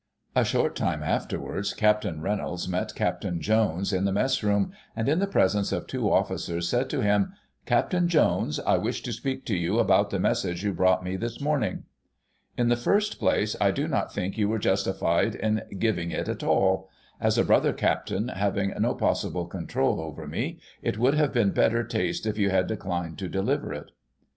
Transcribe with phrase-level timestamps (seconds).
[0.35, 2.05] "A short time afterwards, Capt.
[2.05, 3.23] Reynolds met Capt.
[3.37, 7.65] Jones in the mess room, and, in the presence of two officers, said to him:*
[7.67, 10.17] Captain Jones, I wish to speak to you about the Digitized by Google i84o] THE
[10.17, 10.17] "BLACK BOTTLE" CASE.
[10.17, 11.83] 143 message you brought me this morning.
[12.57, 16.43] In the first place, I do not think you were justified in giving it at
[16.43, 16.89] all;
[17.19, 21.83] as a brother captain, having no possible control over me, it would have been better
[21.83, 23.91] taste if you had declined to deliver it.'